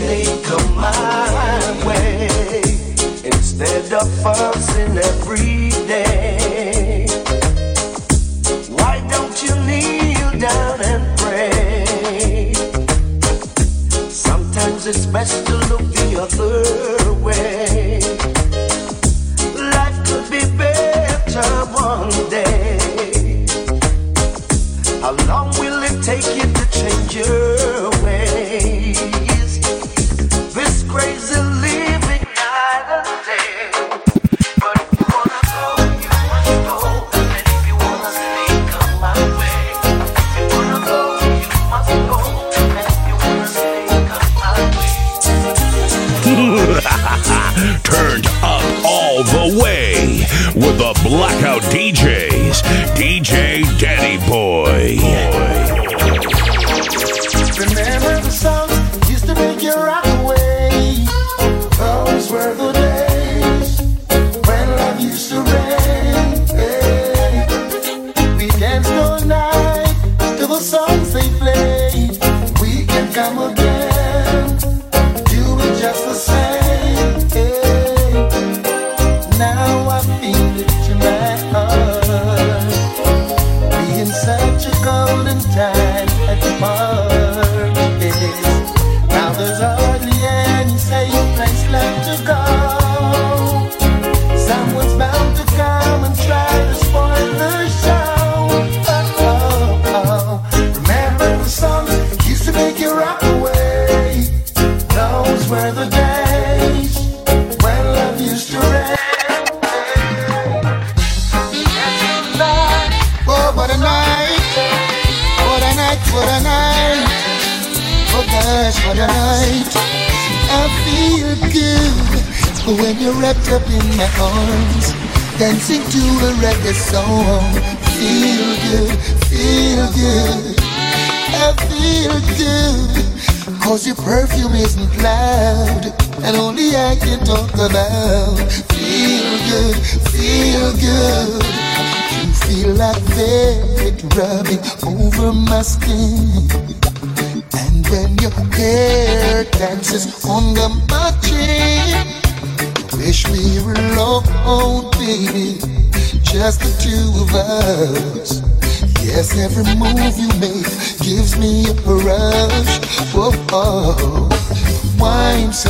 [0.07, 0.56] You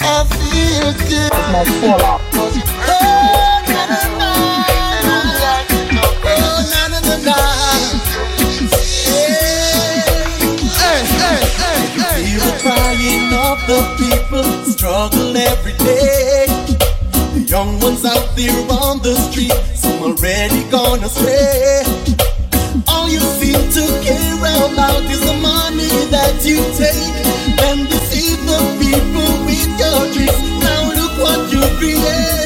[0.00, 1.32] I feel good.
[10.78, 11.42] Hey, hey.
[12.24, 16.46] Feel the crying of the people struggle every day.
[17.34, 21.82] The young ones out there on the street, some already gone astray.
[22.88, 27.14] All you seem to care about is the money that you take
[27.66, 29.37] and deceive the people
[29.90, 32.37] Now look what you create,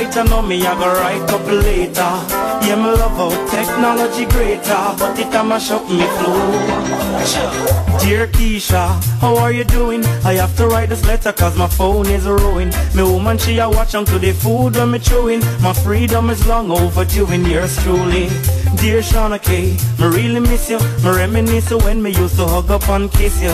[0.00, 2.12] Right I know me I go write up later.
[2.64, 6.40] Yeah, me love how technology greater, but it a mash up me flow.
[8.00, 10.02] Dear Keisha, how are you doing?
[10.24, 12.74] I have to write this letter cause my phone is ruined.
[12.94, 15.40] Me woman she a watch on to the food when me chewing.
[15.60, 18.28] My freedom is long overdue in yours truly.
[18.80, 20.78] Dear Shauna K, me really miss you.
[21.04, 23.52] Me reminisce when me used to hug up and kiss you.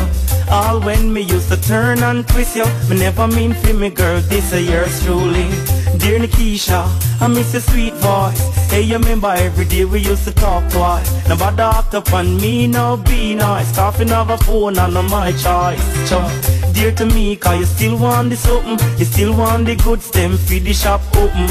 [0.49, 2.67] All when me used to turn and twist you.
[2.89, 5.51] Me never mean for me girl, this a yours truly.
[5.99, 6.85] Dear Nikisha,
[7.21, 8.41] I miss your sweet voice.
[8.71, 11.29] Hey, you remember every day we used to talk twice.
[11.29, 13.75] Nobody act up on me, no be nice.
[13.75, 16.09] Coughing of a phone and not my choice.
[16.09, 16.56] Chuck.
[16.77, 18.79] Dear to me, cause you still want the something.
[18.99, 21.49] You still want the good stem, feed the shop open.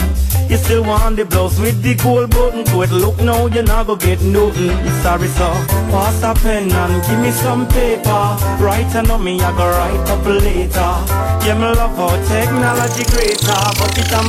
[0.51, 2.63] You still want the blouse with the gold button.
[2.65, 4.69] To it look now, you not go get nothing.
[5.01, 5.49] Sorry, so
[5.89, 8.37] pass a pen and give me some paper.
[8.61, 10.93] Write know me, I go write up later.
[11.41, 14.21] Yeah, me love how technology greater, but it a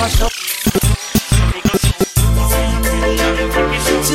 [2.64, 4.08] I'm grieving, but if you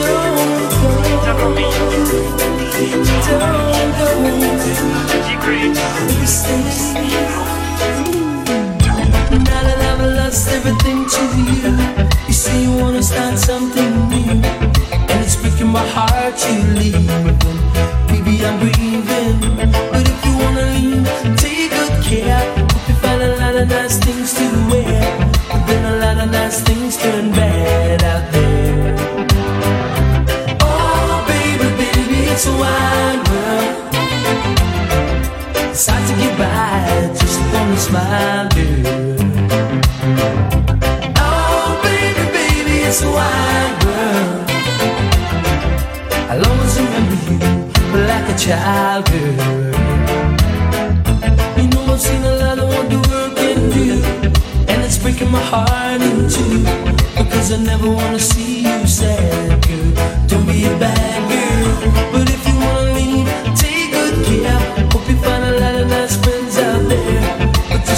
[1.37, 1.61] wanna
[2.81, 3.60] leave,
[23.65, 25.00] nice things to wear,
[37.81, 38.47] smile.
[41.17, 43.09] Oh, baby, baby, it's a
[43.85, 44.49] world.
[46.29, 47.39] I'll always remember you
[48.11, 49.23] like a.
[51.57, 52.69] You know I've seen a lot of
[54.69, 56.63] and it's breaking my heart in two.
[57.17, 60.27] Because I never wanna see you sad, girl.
[60.27, 61.20] Don't be a bad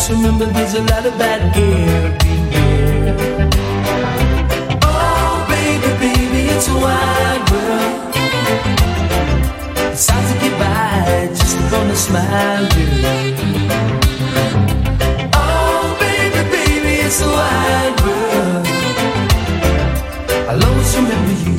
[0.05, 2.17] just remember, there's a lot of bad here.
[4.83, 8.15] Oh, baby, baby, it's a wide world.
[9.93, 13.05] It's hard to get by just on a smile, girl.
[15.35, 18.67] Oh, baby, baby, it's a wide world.
[20.49, 21.55] I'll always remember you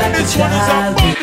[0.00, 1.17] like a child.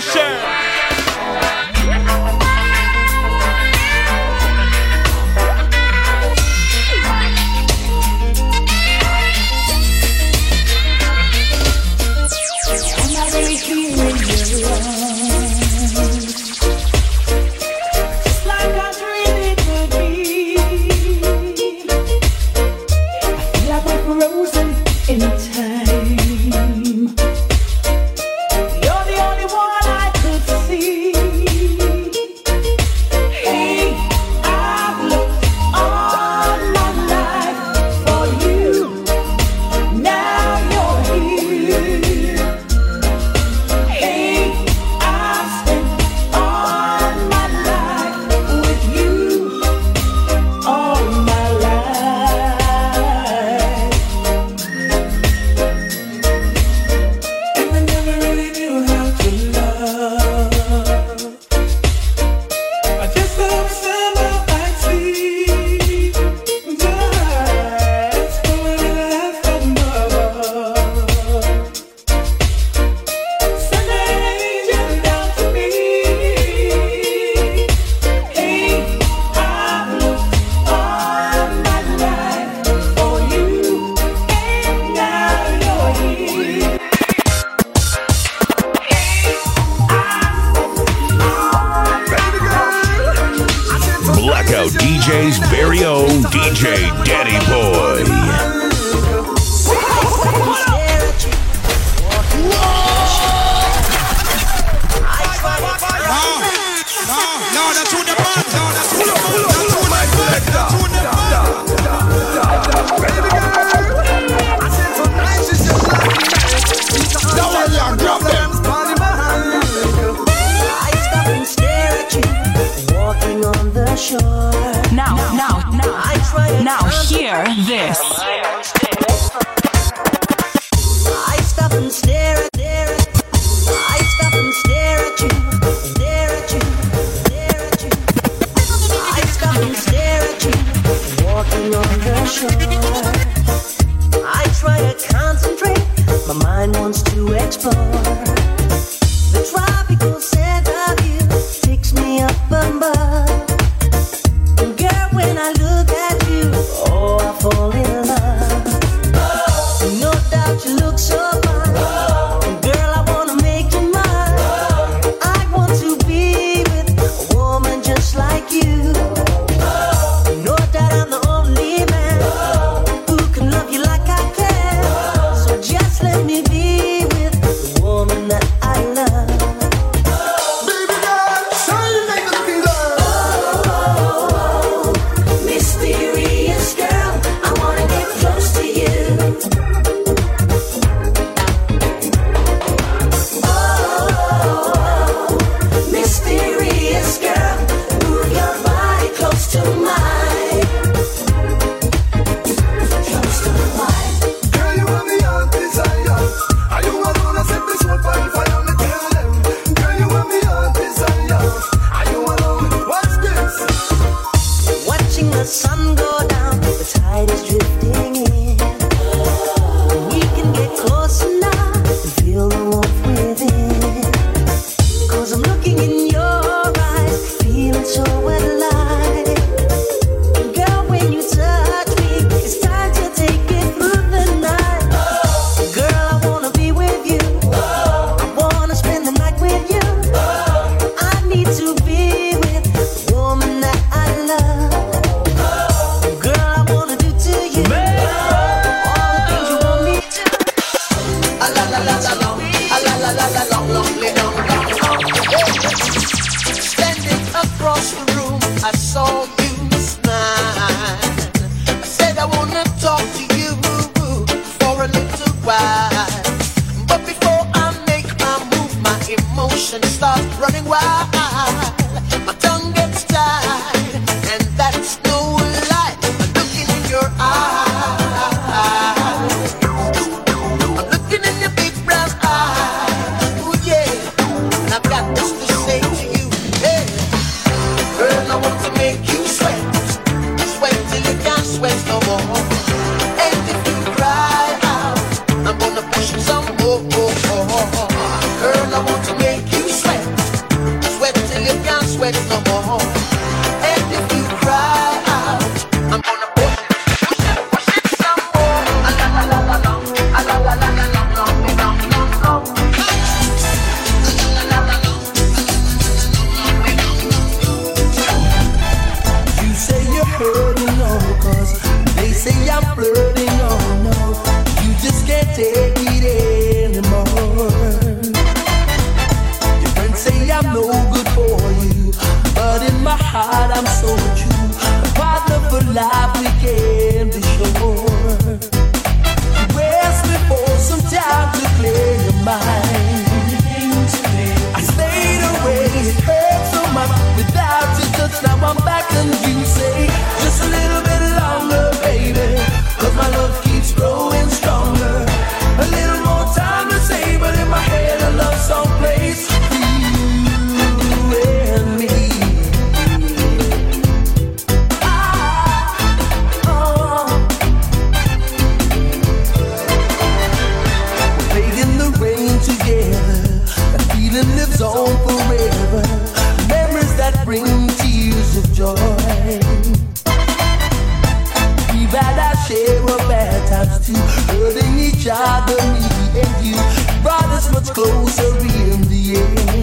[383.88, 386.56] unity, hurting each other, me and you,
[387.02, 389.55] brought us much closer in the end.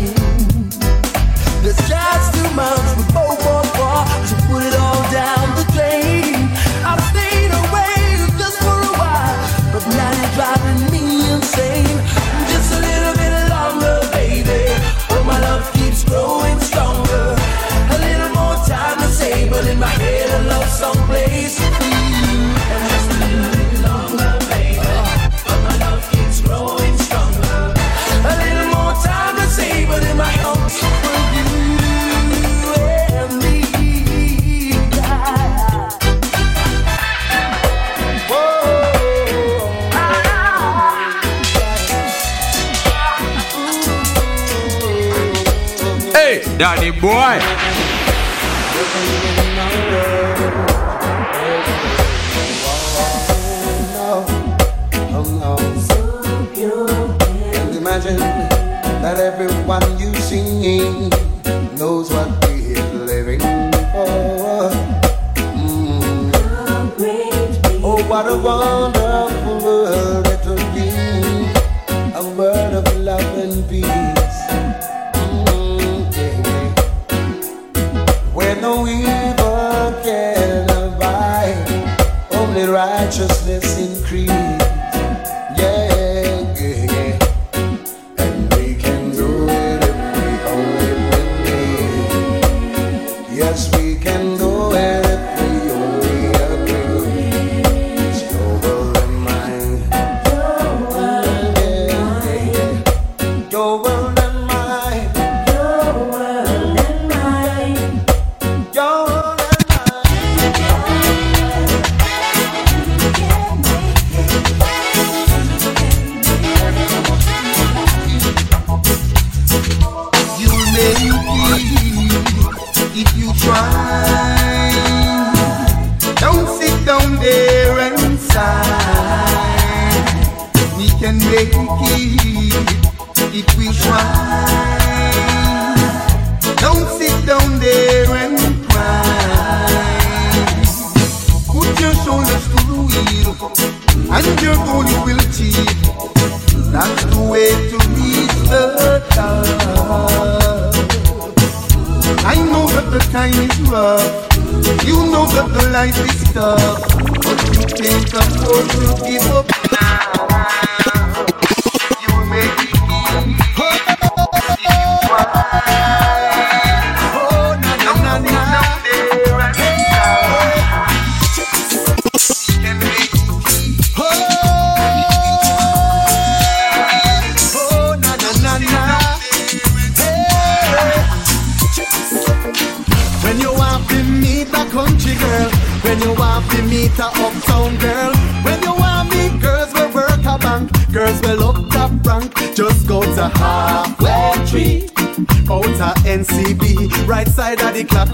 [46.63, 47.92] Danny boy.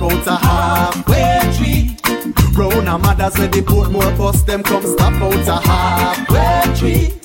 [0.01, 1.97] Out a halfway tree.
[2.55, 7.21] Brown and mothers where they put more bus, them come stop out a halfway tree.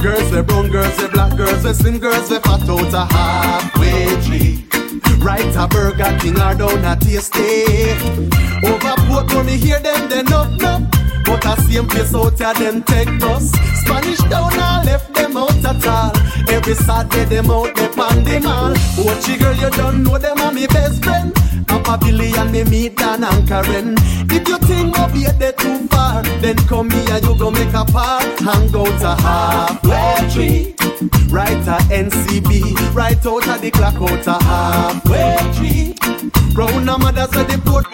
[0.00, 4.06] Girls with brown, girls with black, girls with slim, girls with fat out a halfway
[4.22, 4.64] tree.
[5.18, 7.64] Right a Burger King or down a tasty.
[8.66, 10.86] Over port money hear them then up no.
[11.24, 13.50] But a same place out here them take bus.
[13.80, 16.12] Spanish Town and left them out at all.
[16.48, 18.74] Every Saturday them out there on the mall.
[18.96, 21.34] Watchy girl you don't know them are me best friend.
[21.66, 23.94] Papa Billy and me meet Dan and Karen.
[24.30, 27.84] If you think of it they too far, then come here you go make a
[27.84, 28.24] part.
[28.40, 30.74] Hang out a halfway tree.
[31.28, 35.94] Right a NCB, right out of the clock out a halfway tree.
[36.54, 37.86] Brown and mothers where they put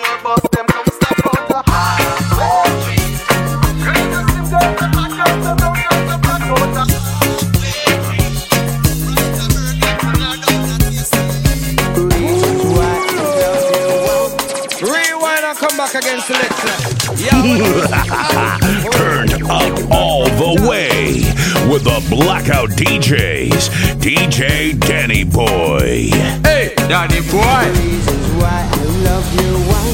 [18.93, 21.21] Turned up all the way
[21.71, 23.69] with the Blackout DJs,
[24.01, 26.09] DJ Danny Boy.
[26.43, 27.69] Hey, Danny Boy.
[27.85, 29.85] Reasons why I love you, why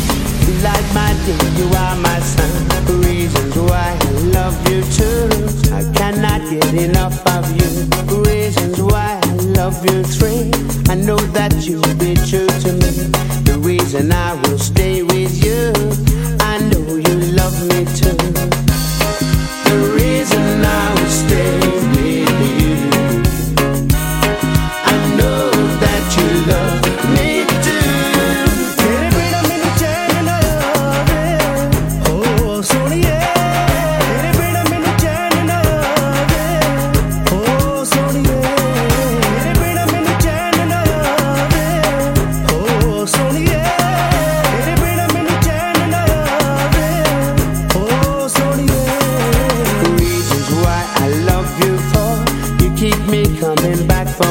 [0.46, 3.02] you like my day, you are my sun.
[3.02, 5.28] Reasons why I love you too.
[5.74, 8.22] I cannot get enough of you.
[8.22, 10.52] Reasons why I love you three.
[10.88, 13.10] I know that you'll be true to me.
[13.42, 16.13] The reason I will stay with you.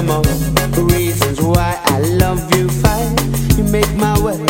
[0.06, 3.58] The reasons why I love you five.
[3.58, 4.48] You make my world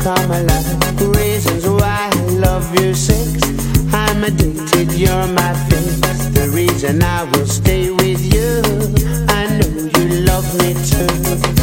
[0.00, 1.16] come alive.
[1.16, 3.40] Reasons why I love you six.
[3.92, 6.26] I'm addicted, you're my fix.
[6.34, 8.62] The reason I will stay with you.
[9.28, 11.55] I know you love me too.